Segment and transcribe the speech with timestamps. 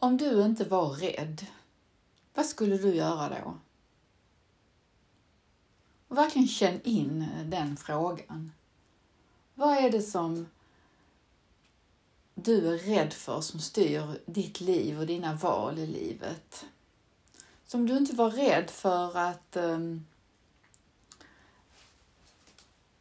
[0.00, 1.46] Om du inte var rädd,
[2.34, 3.58] vad skulle du göra då?
[6.08, 8.52] Och verkligen känn in den frågan.
[9.54, 10.46] Vad är det som
[12.34, 16.66] du är rädd för som styr ditt liv och dina val i livet?
[17.66, 20.06] Så om du inte var rädd för att ehm,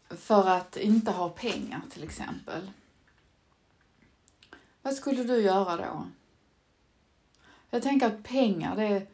[0.10, 2.72] för att inte ha pengar till exempel.
[4.82, 6.08] Vad skulle du göra då?
[7.70, 9.08] Jag tänker att pengar, det,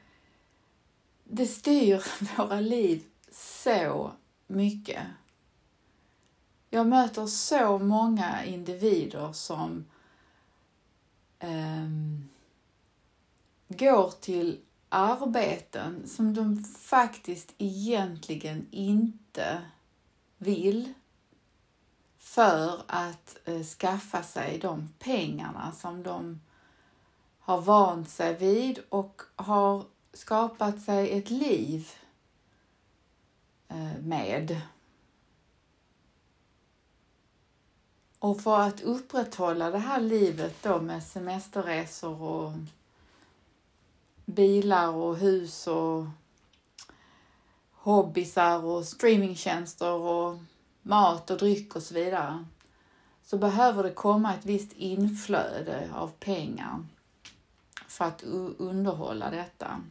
[1.24, 2.04] det styr
[2.38, 4.12] våra liv så
[4.48, 5.04] mycket.
[6.70, 9.86] Jag möter så många individer som
[11.40, 11.90] eh,
[13.68, 19.62] går till arbeten som de faktiskt egentligen inte
[20.38, 20.94] vill
[22.18, 26.40] för att eh, skaffa sig de pengarna som de
[27.46, 31.92] har vant sig vid och har skapat sig ett liv
[33.68, 34.62] eh, med.
[38.20, 42.52] Och för att upprätthålla det här livet då med semesterresor och
[44.26, 46.06] bilar och hus och
[47.72, 50.38] hobbysar och streamingtjänster och
[50.82, 52.46] mat och dryck och så vidare
[53.24, 56.86] så behöver det komma ett visst inflöde av pengar
[57.94, 58.24] för att
[58.58, 59.82] underhålla detta.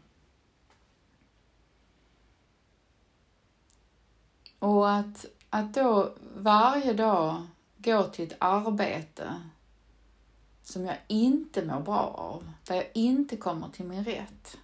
[4.59, 9.43] Och att, att då varje dag gå till ett arbete
[10.63, 14.59] som jag inte mår bra av, där jag inte kommer till min rätt.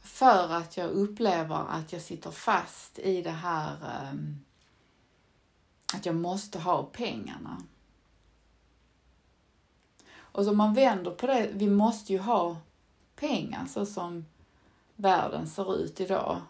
[0.00, 3.76] För att jag upplever att jag sitter fast i det här
[4.10, 4.44] ehm,
[5.94, 7.62] att jag måste ha pengarna.
[10.36, 12.56] Och så man vänder på det, vi måste ju ha
[13.14, 14.26] pengar så som
[14.96, 16.40] världen ser ut idag.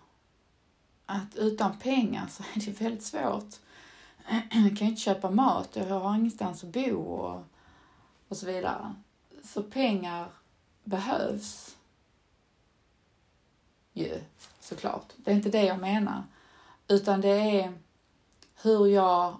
[1.07, 3.55] Att utan pengar så är det väldigt svårt.
[4.51, 7.43] Jag kan inte köpa mat, jag har ingenstans att bo och,
[8.29, 8.95] och så vidare.
[9.45, 10.29] Så pengar
[10.85, 11.77] behövs
[13.93, 14.21] ju
[14.61, 15.13] såklart.
[15.17, 16.23] Det är inte det jag menar.
[16.89, 17.79] Utan det är
[18.63, 19.37] hur jag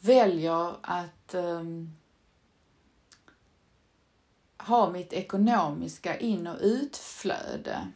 [0.00, 1.96] väljer att um,
[4.66, 7.88] ha mitt ekonomiska in och utflöde.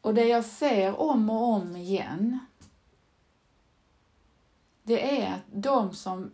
[0.00, 2.38] Och det jag ser om och om igen,
[4.82, 6.30] det är att de som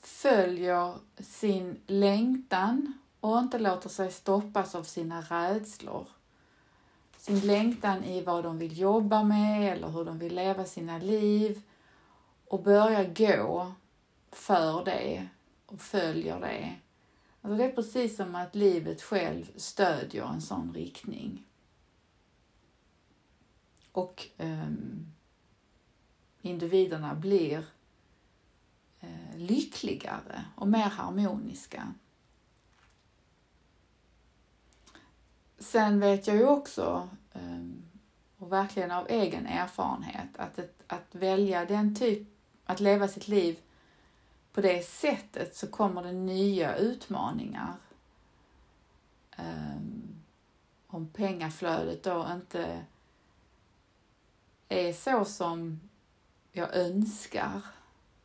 [0.00, 6.08] följer sin längtan och inte låter sig stoppas av sina rädslor,
[7.16, 11.62] sin längtan i vad de vill jobba med eller hur de vill leva sina liv
[12.48, 13.72] och börjar gå
[14.32, 15.28] för det
[15.66, 16.76] och följer det.
[17.42, 21.44] Alltså det är precis som att livet själv stödjer en sån riktning.
[23.92, 25.12] Och um,
[26.40, 27.58] individerna blir
[29.04, 31.94] uh, lyckligare och mer harmoniska.
[35.58, 37.82] Sen vet jag ju också, ehm,
[38.36, 42.28] och verkligen av egen erfarenhet, att, ett, att välja den typ,
[42.64, 43.58] att leva sitt liv
[44.52, 47.74] på det sättet så kommer det nya utmaningar.
[49.36, 50.22] Ehm,
[50.86, 52.84] om pengaflödet då inte
[54.68, 55.80] är så som
[56.52, 57.60] jag önskar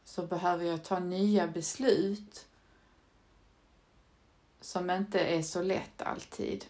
[0.03, 2.47] så behöver jag ta nya beslut
[4.61, 6.65] som inte är så lätt alltid.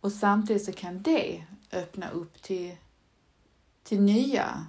[0.00, 2.76] Och samtidigt så kan det öppna upp till,
[3.82, 4.66] till nya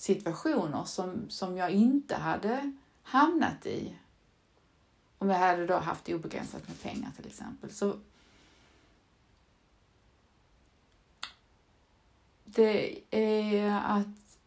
[0.00, 2.72] situationer som, som jag inte hade
[3.02, 3.94] hamnat i
[5.18, 7.70] om jag hade då haft obegränsat med pengar till exempel.
[7.70, 7.98] Så
[12.44, 14.38] det är att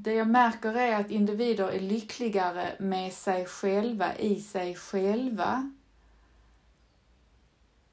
[0.00, 5.72] det jag märker är att individer är lyckligare med sig själva, i sig själva,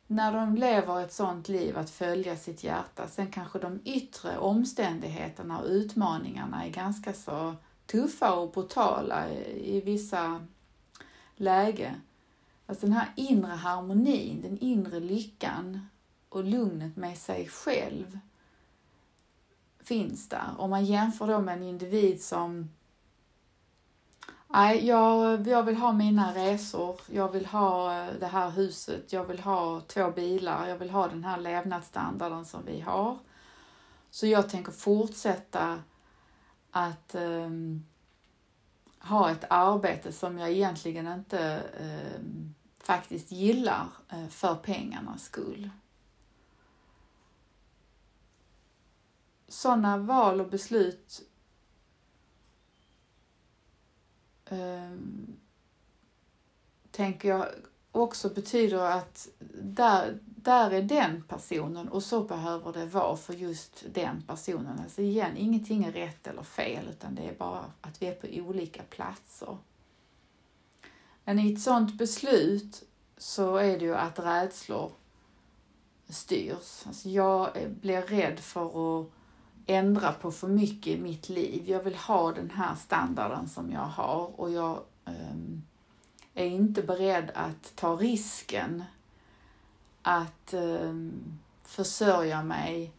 [0.07, 3.07] när de lever ett sådant liv att följa sitt hjärta.
[3.07, 7.55] Sen kanske de yttre omständigheterna och utmaningarna är ganska så
[7.85, 10.45] tuffa och brutala i vissa
[11.35, 12.01] lägen.
[12.65, 15.87] Alltså den här inre harmonin, den inre lyckan
[16.29, 18.19] och lugnet med sig själv
[19.79, 20.53] finns där.
[20.57, 22.69] Om man jämför då med en individ som
[24.55, 29.25] Nej, jag, jag vill ha mina resor, jag vill ha eh, det här huset, jag
[29.25, 33.17] vill ha två bilar, jag vill ha den här levnadsstandarden som vi har.
[34.09, 35.79] Så jag tänker fortsätta
[36.71, 37.85] att um,
[38.99, 45.69] ha ett arbete som jag egentligen inte um, faktiskt gillar uh, för pengarnas skull.
[49.47, 51.21] Sådana val och beslut
[54.61, 54.97] eh,
[56.91, 57.45] tänker jag
[57.91, 59.27] också betyder att
[59.61, 64.79] där, där är den personen och så behöver det vara för just den personen.
[64.79, 68.27] Alltså igen, ingenting är rätt eller fel utan det är bara att vi är på
[68.27, 69.57] olika platser.
[71.23, 72.83] Men i ett sådant beslut
[73.17, 74.91] så är det ju att rädslor
[76.09, 76.83] styrs.
[76.87, 77.49] Alltså jag
[77.81, 79.11] blir rädd för att
[79.65, 81.69] ändra på för mycket i mitt liv.
[81.69, 85.63] Jag vill ha den här standarden som jag har och jag um,
[86.33, 88.83] är inte beredd att ta risken
[90.01, 92.91] att um, försörja mig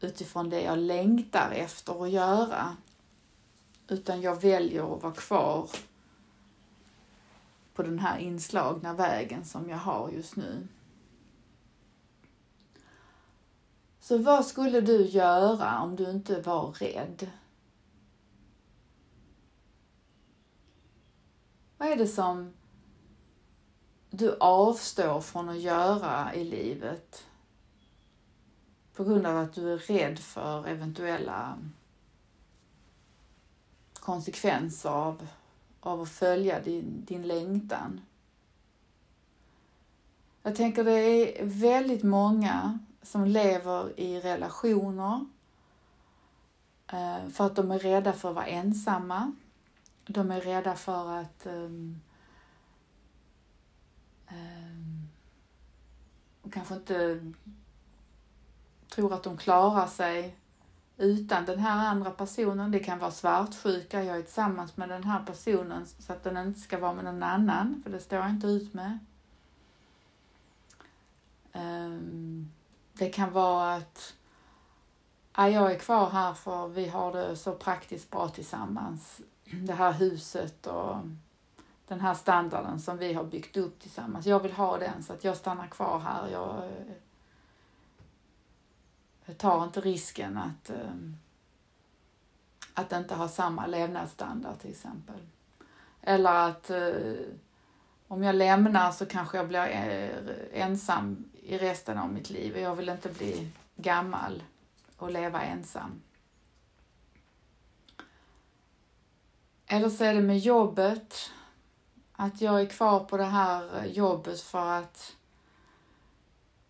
[0.00, 2.76] utifrån det jag längtar efter att göra.
[3.88, 5.70] Utan jag väljer att vara kvar
[7.74, 10.68] på den här inslagna vägen som jag har just nu.
[14.06, 17.30] Så vad skulle du göra om du inte var rädd?
[21.78, 22.52] Vad är det som
[24.10, 27.26] du avstår från att göra i livet
[28.94, 31.58] på grund av att du är rädd för eventuella
[33.94, 35.26] konsekvenser av,
[35.80, 38.00] av att följa din, din längtan?
[40.42, 45.26] Jag tänker det är väldigt många som lever i relationer
[46.92, 49.32] eh, för att de är rädda för att vara ensamma.
[50.06, 52.00] De är rädda för att um,
[54.30, 55.08] um,
[56.50, 57.32] kanske inte
[58.88, 60.36] tror att de klarar sig
[60.96, 62.70] utan den här andra personen.
[62.70, 66.60] Det kan vara svartsjuka, jag är tillsammans med den här personen så att den inte
[66.60, 68.98] ska vara med någon annan, för det står jag inte ut med.
[71.52, 72.50] Um,
[72.98, 74.14] det kan vara att
[75.36, 79.20] ja, jag är kvar här för vi har det så praktiskt bra tillsammans.
[79.44, 80.96] Det här huset och
[81.88, 84.26] den här standarden som vi har byggt upp tillsammans.
[84.26, 86.28] Jag vill ha den så att jag stannar kvar här.
[86.28, 86.70] Jag,
[89.24, 90.94] jag tar inte risken att, eh,
[92.74, 95.20] att inte ha samma levnadsstandard till exempel.
[96.02, 97.14] Eller att eh,
[98.08, 102.60] om jag lämnar så kanske jag blir eh, ensam i resten av mitt liv och
[102.60, 104.42] jag vill inte bli gammal
[104.96, 106.02] och leva ensam.
[109.66, 111.30] Eller så är det med jobbet,
[112.12, 115.16] att jag är kvar på det här jobbet för att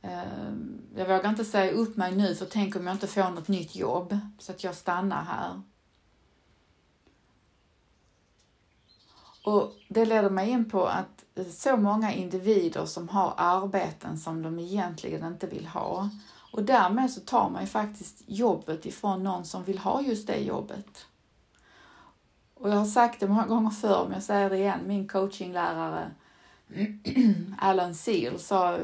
[0.02, 0.52] eh,
[0.96, 3.76] jag vågar inte säga upp mig nu för tänk om jag inte får något nytt
[3.76, 5.62] jobb så att jag stannar här.
[9.46, 14.58] Och det leder mig in på att så många individer som har arbeten som de
[14.58, 16.08] egentligen inte vill ha.
[16.52, 20.38] Och därmed så tar man ju faktiskt jobbet ifrån någon som vill ha just det
[20.38, 21.06] jobbet.
[22.54, 24.80] Och jag har sagt det många gånger förr, men jag säger det igen.
[24.86, 26.10] Min coachinglärare
[27.58, 28.78] Alan Seal sa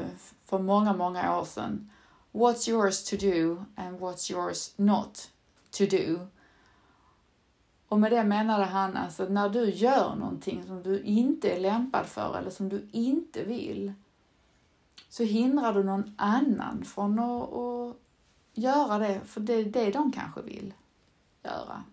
[0.45, 1.91] för många, många år sedan
[2.31, 5.29] What's yours to do and what's yours not
[5.71, 6.27] to do?
[7.93, 12.05] Och med det menade han alltså när du gör någonting som du inte är lämpad
[12.05, 13.93] för eller som du inte vill
[15.09, 17.95] så hindrar du någon annan från att, att
[18.53, 20.73] göra det, för det är det de kanske vill
[21.43, 21.83] göra.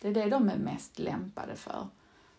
[0.00, 1.86] Det är det de är mest lämpade för.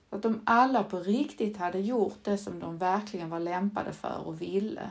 [0.10, 4.28] Så att om alla på riktigt hade gjort det som de verkligen var lämpade för
[4.28, 4.90] och ville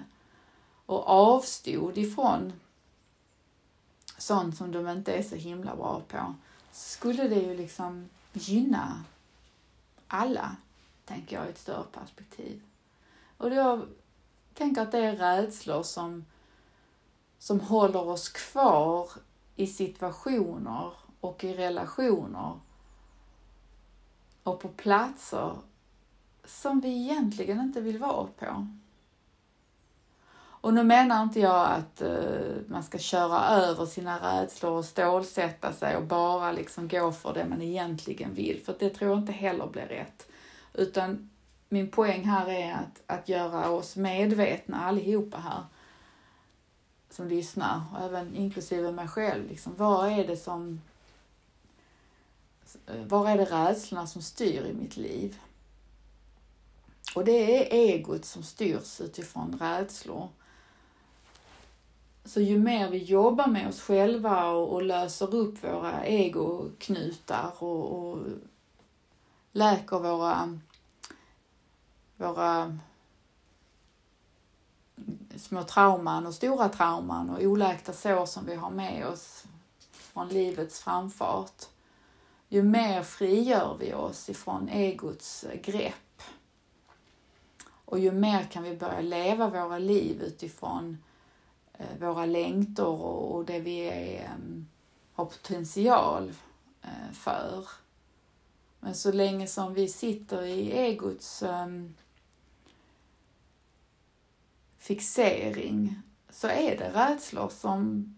[0.87, 2.53] och avstod ifrån
[4.19, 6.35] sånt som de inte är så himla bra på
[6.73, 9.05] skulle det ju liksom gynna
[10.09, 10.57] alla,
[11.05, 12.63] tänker jag i ett större perspektiv.
[13.37, 13.87] Och jag
[14.55, 16.25] tänker att det är rädslor som,
[17.39, 19.11] som håller oss kvar
[19.57, 22.61] i situationer och i relationer
[24.43, 25.57] och på platser
[26.45, 28.67] som vi egentligen inte vill vara på.
[30.63, 35.73] Och nu menar inte jag att uh, man ska köra över sina rädslor och stålsätta
[35.73, 39.33] sig och bara liksom gå för det man egentligen vill, för det tror jag inte
[39.33, 40.27] heller blir rätt.
[40.75, 41.31] Utan
[41.69, 45.65] min poäng här är att, att göra oss medvetna allihopa här
[47.11, 49.49] som lyssnar, och även inklusive mig själv.
[49.49, 50.81] Liksom, vad är det som...
[52.87, 55.39] Eh, var är det rädslorna som styr i mitt liv?
[57.15, 60.29] Och det är egot som styrs utifrån rädslor.
[62.25, 67.93] Så ju mer vi jobbar med oss själva och, och löser upp våra egoknutar och,
[67.93, 68.19] och
[69.53, 70.59] läker våra,
[72.17, 72.79] våra
[75.37, 79.45] små trauman och stora trauman och oläkta sår som vi har med oss
[79.91, 81.65] från livets framfart,
[82.49, 86.23] ju mer frigör vi oss ifrån egots grepp.
[87.65, 91.12] Och ju mer kan vi börja leva våra liv utifrån eh,
[91.83, 94.69] Eh, våra längtor och det vi är, ehm,
[95.13, 96.33] har potential
[96.83, 97.69] eh, för.
[98.81, 101.95] Men så länge som vi sitter i egots ehm,
[104.79, 108.15] fixering så är det rädslor som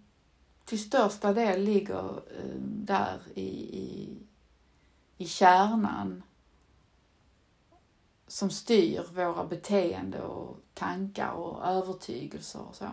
[0.64, 4.18] till största del ligger ehm, där i, i,
[5.16, 6.22] i kärnan
[8.26, 12.88] som styr våra beteende och tankar och övertygelser och så.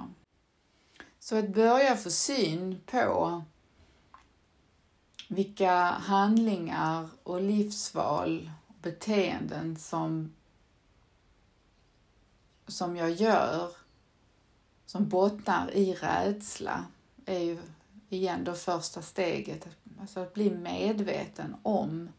[1.24, 3.44] Så att börja få syn på
[5.30, 10.34] vilka handlingar och livsval och beteenden som,
[12.68, 13.72] som jag gör
[14.86, 16.86] som bottnar i rädsla
[17.26, 17.58] är ju
[18.10, 19.68] igen då första steget.
[20.00, 22.10] Alltså att bli medveten om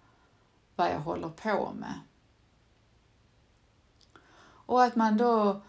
[0.76, 2.00] vad jag håller på med.
[4.44, 5.62] Och att man då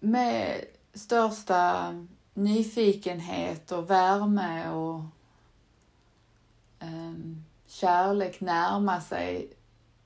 [0.00, 1.94] med största
[2.34, 5.02] nyfikenhet och värme och
[6.80, 9.56] um, kärlek närma sig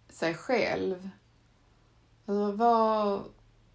[0.09, 1.11] sig själv.
[2.27, 3.25] Alltså, vad,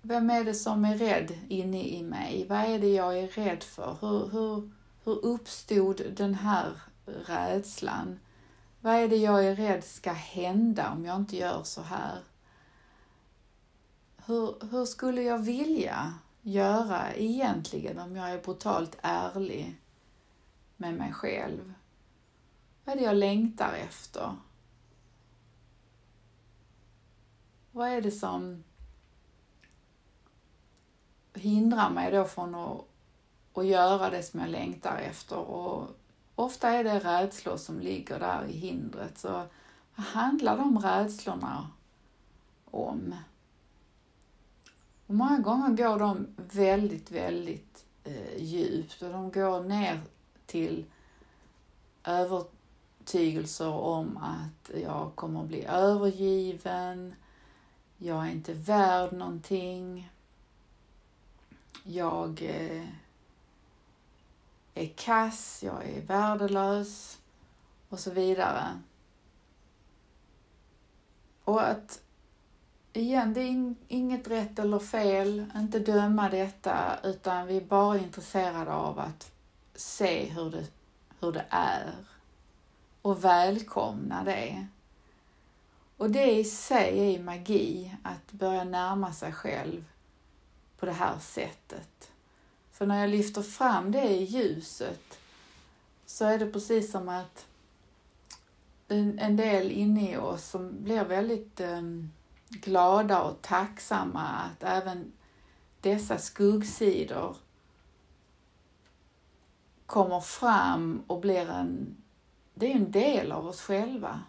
[0.02, 2.46] vem är det som är rädd inne i mig?
[2.50, 3.98] Vad är det jag är rädd för?
[4.02, 4.72] Hur, hur,
[5.04, 6.72] hur uppstod den här
[7.06, 8.20] rädslan?
[8.82, 12.20] Vad är det jag är rädd ska hända om jag inte gör så här?
[14.26, 19.76] Hur, hur skulle jag vilja göra egentligen om jag är brutalt ärlig
[20.78, 21.74] med mig själv?
[22.86, 24.36] Vad är det jag längtar efter?
[27.72, 28.64] Vad är det som
[31.34, 32.86] hindrar mig då från att,
[33.54, 35.38] att göra det som jag längtar efter?
[35.38, 35.88] Och
[36.36, 39.18] ofta är det rädslor som ligger där i hindret.
[39.18, 39.30] Så
[39.96, 41.70] vad handlar de rädslorna
[42.66, 43.16] om?
[45.10, 50.02] Och många gånger går de väldigt, väldigt eh, djupt och de går ner
[50.46, 50.86] till
[52.04, 57.16] övertygelser om att jag kommer att bli övergiven,
[57.98, 60.12] jag är inte värd någonting,
[61.84, 62.86] jag eh,
[64.74, 67.20] är kass, jag är värdelös
[67.90, 68.82] och så vidare.
[71.44, 72.02] Och att
[73.00, 78.74] igen, det är inget rätt eller fel, inte döma detta, utan vi är bara intresserade
[78.74, 79.32] av att
[79.76, 80.66] se hur det,
[81.20, 81.94] hur det är
[83.02, 84.68] och välkomna det.
[85.98, 89.86] Och det i sig är magi, att börja närma sig själv
[90.78, 92.12] på det här sättet.
[92.72, 95.20] För när jag lyfter fram det i ljuset
[96.06, 97.46] så är det precis som att
[98.88, 102.12] en del inne i oss som blir väldigt um,
[102.50, 105.12] glada och tacksamma att även
[105.82, 107.38] dessa skuggsidor
[109.86, 111.96] kommer fram och blir en
[112.60, 114.22] det är en del av oss själva.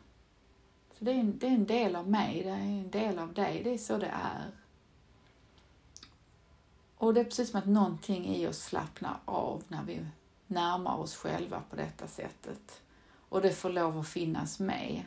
[0.99, 3.33] Så det är, en, det är en del av mig, det är en del av
[3.33, 4.50] dig, det är så det är.
[6.97, 10.07] Och det är precis som att någonting i oss slappnar av när vi
[10.47, 12.83] närmar oss själva på detta sättet.
[13.29, 15.03] Och det får lov att finnas med.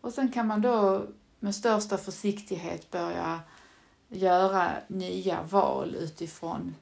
[0.00, 1.06] Och sen kan man då
[1.40, 3.40] med största försiktighet börja
[4.08, 6.74] göra nya val utifrån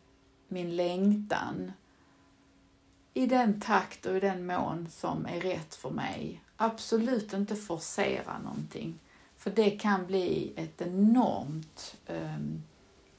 [0.49, 1.73] min längtan
[3.15, 6.43] i den takt och i den mån som är rätt för mig.
[6.57, 8.99] Absolut inte forcera någonting,
[9.37, 12.37] för det kan bli ett enormt eh,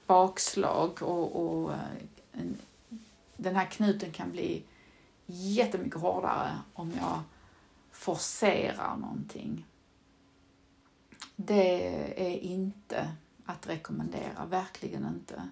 [0.07, 1.79] bakslag och, och eh,
[2.31, 2.57] en,
[3.37, 4.63] den här knuten kan bli
[5.25, 7.21] jättemycket hårdare om jag
[7.91, 9.65] forcerar någonting.
[11.39, 11.87] Det
[12.27, 13.11] är inte
[13.45, 15.49] att rekommendera, verkligen inte.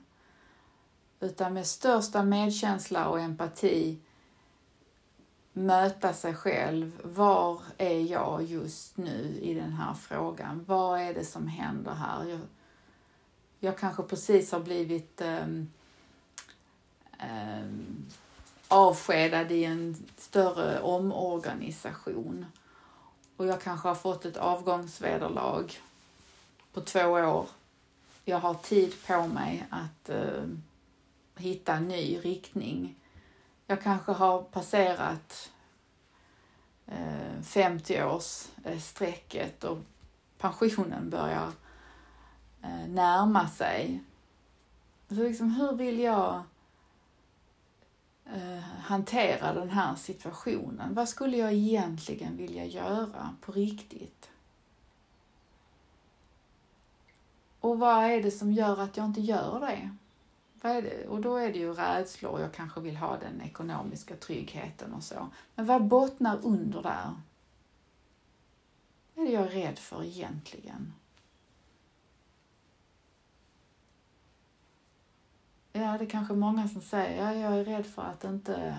[1.19, 3.99] Utan med största medkänsla och empati
[5.53, 7.01] möta sig själv.
[7.03, 10.63] Var är jag just nu i den här frågan?
[10.67, 12.25] Vad är det som händer här?
[12.25, 12.39] Jag,
[13.59, 15.71] jag kanske precis har blivit um,
[17.21, 18.05] um,
[18.67, 22.45] avskedad i en större omorganisation
[23.37, 25.65] och jag kanske har fått ett avgångsvederlag
[26.73, 27.47] på två år.
[28.25, 30.43] Jag har tid på mig att eh,
[31.35, 32.95] hitta en ny riktning
[33.67, 35.51] jag kanske har passerat
[36.85, 39.77] eh, 50-årsstrecket och
[40.37, 41.51] pensionen börjar
[42.61, 44.03] eh, närma sig.
[45.07, 46.43] Så liksom, hur vill jag
[48.33, 50.93] eh, hantera den här situationen?
[50.93, 54.29] Vad skulle jag egentligen vilja göra på riktigt?
[57.59, 59.95] Och vad är det som gör att jag inte gör det?
[60.61, 61.07] Vad är det?
[61.07, 65.29] Och då är det ju rädslor, jag kanske vill ha den ekonomiska tryggheten och så.
[65.55, 67.13] Men vad bottnar under där?
[69.13, 70.93] Vad är det jag är rädd för egentligen?
[75.77, 78.75] Ja, det är kanske många som säger, ja, jag är rädd för att inte eh,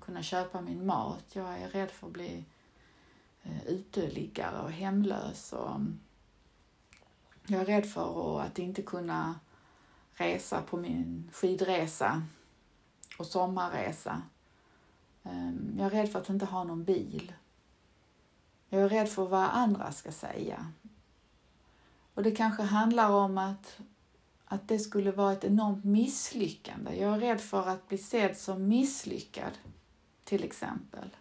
[0.00, 1.24] kunna köpa min mat.
[1.32, 2.44] Jag är rädd för att bli
[3.42, 5.52] eh, uteliggare och hemlös.
[5.52, 6.00] Och, mm,
[7.46, 9.40] jag är rädd för att inte kunna
[10.14, 12.22] resa på min skidresa
[13.18, 14.22] och sommarresa.
[15.22, 17.32] Ehm, jag är rädd för att inte ha någon bil.
[18.68, 20.72] Jag är rädd för vad andra ska säga.
[22.14, 23.80] Och det kanske handlar om att
[24.50, 26.96] att det skulle vara ett enormt misslyckande.
[26.96, 29.52] Jag är rädd för att bli sedd som misslyckad,
[30.24, 31.16] till exempel.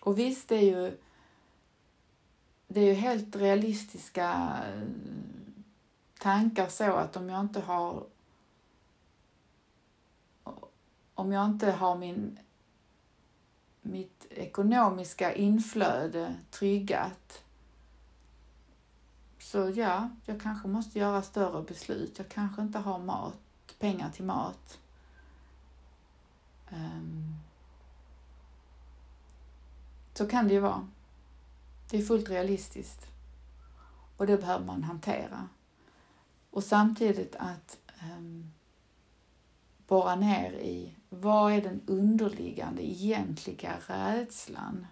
[0.00, 0.98] Och visst, det är ju,
[2.68, 4.88] det är ju helt realistiska eh,
[6.18, 8.06] tankar så att om jag inte har
[11.14, 12.38] om jag inte har min,
[13.82, 17.43] mitt ekonomiska inflöde tryggat
[19.54, 22.18] så ja, jag kanske måste göra större beslut.
[22.18, 23.38] Jag kanske inte har mat,
[23.78, 24.78] pengar till mat.
[26.70, 27.36] Um,
[30.14, 30.88] så kan det ju vara.
[31.90, 33.06] Det är fullt realistiskt.
[34.16, 35.48] Och det behöver man hantera.
[36.50, 37.78] Och samtidigt att
[38.16, 38.52] um,
[39.86, 44.86] borra ner i vad är den underliggande egentliga rädslan?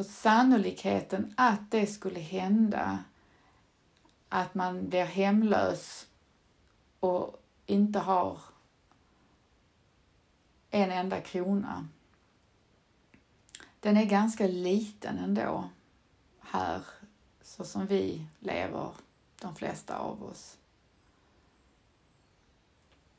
[0.00, 3.04] För sannolikheten att det skulle hända,
[4.28, 6.06] att man blir hemlös
[7.00, 8.38] och inte har
[10.70, 11.88] en enda krona,
[13.80, 15.68] den är ganska liten ändå
[16.40, 16.82] här,
[17.42, 18.90] så som vi lever,
[19.40, 20.58] de flesta av oss.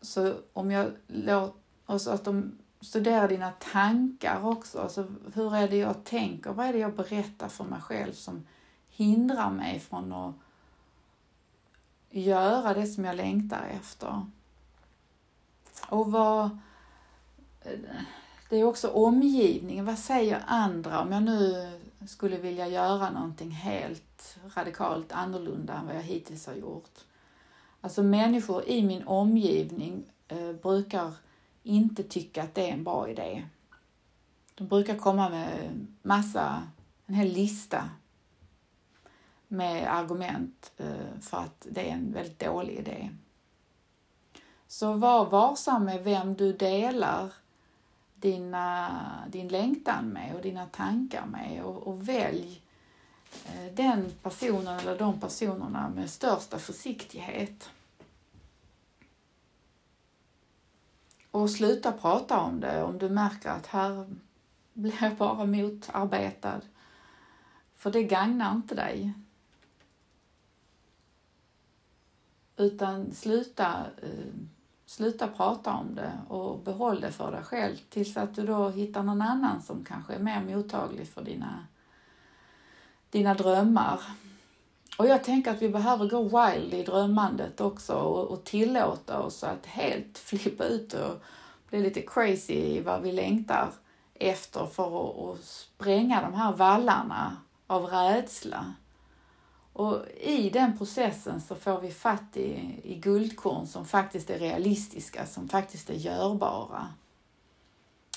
[0.01, 1.53] Så om jag låter,
[1.85, 4.79] oss att de studera dina tankar också.
[4.79, 6.51] Alltså, hur är det jag tänker?
[6.53, 8.47] Vad är det jag berättar för mig själv som
[8.89, 10.35] hindrar mig från att
[12.09, 14.25] göra det som jag längtar efter?
[15.87, 16.57] Och vad...
[18.49, 19.85] Det är också omgivningen.
[19.85, 21.71] Vad säger andra om jag nu
[22.07, 26.99] skulle vilja göra någonting helt radikalt annorlunda än vad jag hittills har gjort?
[27.81, 31.13] Alltså människor i min omgivning eh, brukar
[31.63, 33.45] inte tycka att det är en bra idé.
[34.55, 36.63] De brukar komma med massa,
[37.05, 37.89] en hel lista
[39.47, 43.09] med argument eh, för att det är en väldigt dålig idé.
[44.67, 47.33] Så var varsam med vem du delar
[48.15, 48.89] dina,
[49.27, 52.61] din längtan med och dina tankar med och, och välj
[53.45, 57.69] eh, den personen eller de personerna med största försiktighet.
[61.31, 64.05] Och sluta prata om det om du märker att här
[64.73, 66.61] blir jag bara motarbetad.
[67.75, 69.13] För det gagnar inte dig.
[72.57, 74.33] Utan sluta, eh,
[74.85, 79.03] sluta prata om det och behåll det för dig själv tills att du då hittar
[79.03, 81.65] någon annan som kanske är mer mottaglig för dina,
[83.09, 84.01] dina drömmar.
[85.01, 89.43] Och jag tänker att vi behöver gå wild i drömmandet också och, och tillåta oss
[89.43, 91.23] att helt flippa ut och
[91.69, 93.69] bli lite crazy i vad vi längtar
[94.13, 97.37] efter för att, att spränga de här vallarna
[97.67, 98.73] av rädsla.
[99.73, 105.25] Och i den processen så får vi fatt i, i guldkorn som faktiskt är realistiska,
[105.25, 106.87] som faktiskt är görbara.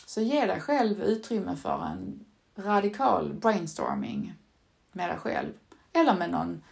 [0.06, 2.24] Så ge dig själv utrymme för en
[2.56, 4.34] radikal brainstorming
[4.92, 5.52] med dig själv
[5.92, 6.62] eller med någon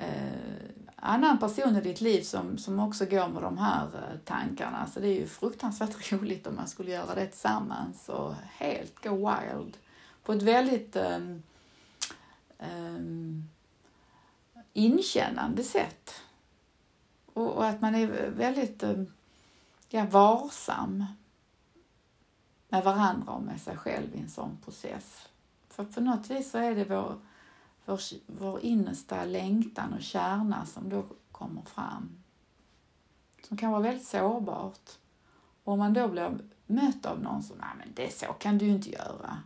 [0.00, 4.86] eh, annan person i ditt liv som, som också går med de här eh, tankarna.
[4.86, 9.10] Så det är ju fruktansvärt roligt om man skulle göra det tillsammans och helt gå
[9.10, 9.76] wild
[10.22, 11.42] på ett väldigt um,
[12.58, 13.48] um,
[14.72, 16.14] inkännande sätt.
[17.32, 19.12] Och, och, att man är väldigt um,
[19.88, 21.04] ja, varsam
[22.68, 25.28] med varandra och med sig själv i en sån process.
[25.68, 27.20] För på något vis så är det vår
[27.90, 32.22] vår, vår innersta längtan och kärna som då kommer fram.
[33.48, 34.90] Som kan vara väldigt sårbart.
[35.64, 38.64] Och om man då blir mött av någon som, nej men det så kan du
[38.64, 39.42] ju inte göra.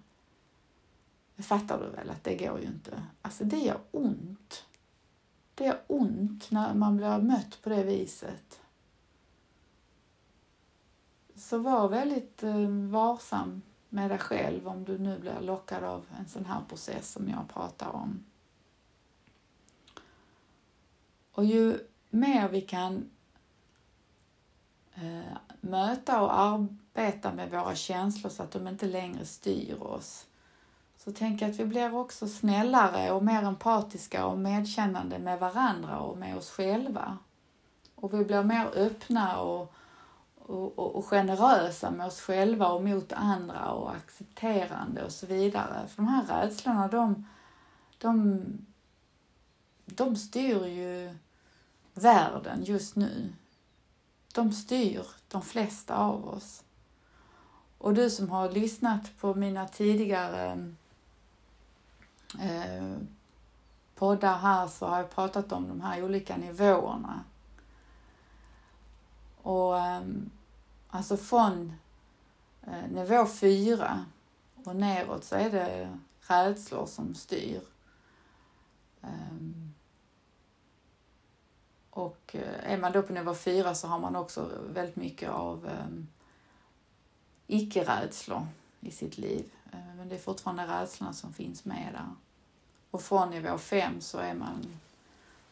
[1.37, 3.03] Det fattar du väl att det går ju inte.
[3.23, 4.65] Alltså det gör ont.
[5.55, 8.61] Det gör ont när man blir mött på det viset.
[11.37, 16.29] Så var väldigt eh, varsam med dig själv om du nu blir lockad av en
[16.29, 18.25] sån här process som jag pratar om.
[21.35, 21.79] Och ju
[22.11, 23.11] mer vi kan
[24.95, 30.27] eh, möta och arbeta med våra känslor så att de inte längre styr oss,
[30.97, 36.19] så tänk att vi blir också snällare och mer empatiska och medkännande med varandra och
[36.19, 37.19] med oss själva.
[37.95, 39.75] Och vi blir mer öppna och,
[40.39, 45.89] och, och, generösa med oss själva och mot andra och accepterande och så vidare.
[45.89, 47.27] För de här rädslorna, de,
[47.99, 48.43] de,
[49.85, 51.15] de styr ju
[51.95, 53.33] världen just nu.
[54.35, 56.65] De styr de flesta av oss.
[57.79, 60.73] Och du som har lyssnat på mina tidigare
[62.41, 62.97] eh,
[63.95, 67.25] poddar här så har jag pratat om de här olika nivåerna.
[69.43, 70.03] Och eh,
[70.89, 71.73] alltså från
[72.63, 74.05] eh, nivå fyra
[74.65, 77.61] och neråt så är det rädslor som styr.
[79.03, 79.64] Eh,
[81.95, 85.71] och eh, är man då på nivå fyra så har man också väldigt mycket av
[85.85, 86.09] um,
[87.47, 88.47] icke-rädslor
[88.81, 89.53] i sitt liv.
[89.73, 92.11] Eh, men det är fortfarande rädslorna som finns med där.
[92.91, 94.81] Och från nivå fem så är man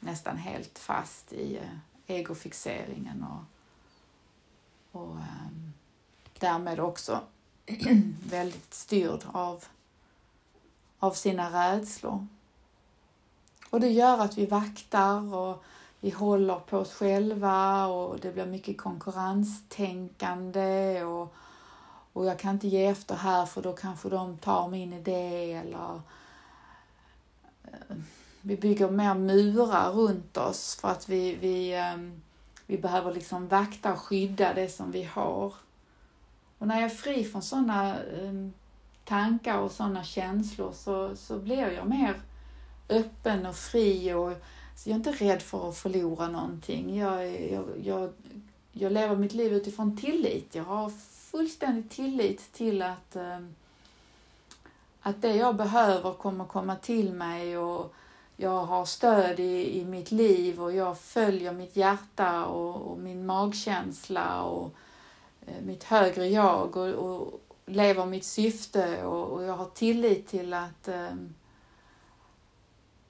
[0.01, 3.45] nästan helt fast i eh, egofixeringen och,
[5.01, 5.73] och um,
[6.39, 7.21] därmed också
[8.27, 9.65] väldigt styrd av,
[10.99, 12.27] av sina rädslor.
[13.71, 15.65] Och det gör att vi vaktar och
[16.03, 21.35] vi håller på oss själva och det blir mycket konkurrenstänkande och,
[22.13, 26.01] och jag kan inte ge efter här för då kanske de tar min idé eller
[27.65, 27.97] eh,
[28.41, 32.23] vi bygger mer murar runt oss för att vi, vi, ehm,
[32.67, 35.55] vi behöver liksom vakta och skydda det som vi har.
[36.59, 38.53] Och när jag är fri från sådana ehm,
[39.05, 42.21] tankar och sådana känslor så, så blir jag mer
[42.89, 44.33] öppen och fri och
[44.77, 46.99] så jag är inte rädd för att förlora någonting.
[46.99, 48.13] Jag, jag, jag,
[48.73, 50.55] jag lever mitt liv utifrån tillit.
[50.55, 50.91] Jag har
[51.31, 53.55] fullständig tillit till att, ehm,
[55.01, 57.95] att det jag behöver kommer komma till mig och
[58.37, 63.27] jag har stöd i, i mitt liv och jag följer mitt hjärta och, och min
[63.27, 64.75] magkänsla och
[65.47, 70.55] eh, mitt högre jag och, och lever mitt syfte och, och, jag har tillit till
[70.55, 71.35] att, ehm,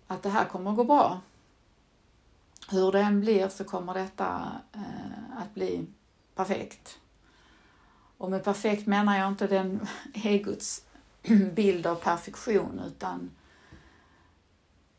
[0.06, 1.20] att det här kommer att gå bra
[2.72, 5.86] hur det än blir så kommer detta eh, att bli
[6.34, 6.98] perfekt.
[8.16, 10.84] Och med perfekt menar jag inte den egots
[11.54, 13.30] bild av perfektion utan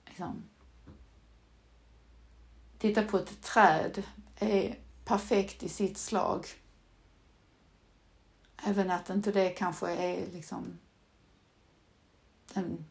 [0.05, 0.43] liksom,
[2.77, 4.03] titta på ett träd
[4.35, 6.47] är perfekt i sitt slag.
[8.65, 10.79] Även att inte det kanske är liksom
[12.53, 12.85] den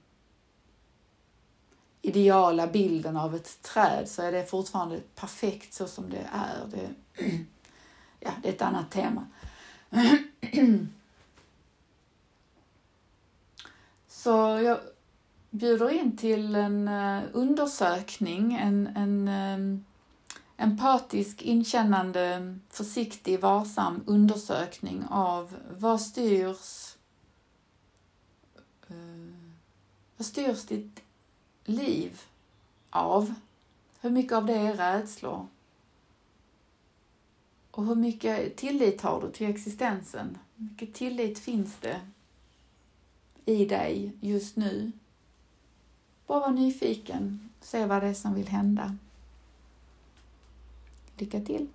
[2.02, 6.66] ideala bilden av ett träd så är det fortfarande perfekt så som det är.
[6.70, 6.90] Det,
[8.20, 9.26] ja, det är ett annat tema.
[14.08, 14.30] Så
[14.64, 14.78] jag
[15.50, 19.80] bjuder in till en eh, undersökning, en, en eh,
[20.64, 26.96] empatisk, inkännande, försiktig, varsam undersökning av vad styrs
[28.88, 29.34] eh,
[30.16, 31.00] vad styrs ditt
[31.64, 32.20] liv
[32.90, 33.34] av?
[34.00, 35.46] Hur mycket av det är rädslor?
[37.70, 40.38] Och hur mycket tillit har du till existensen?
[40.56, 42.00] Hur mycket tillit finns det
[43.44, 44.92] i dig just nu?
[46.26, 48.96] Bara var nyfiken, se vad det är som vill hända.
[51.16, 51.68] Lycka till!